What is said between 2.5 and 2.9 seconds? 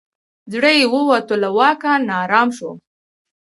سو